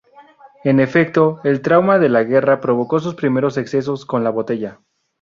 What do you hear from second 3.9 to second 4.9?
con la botella.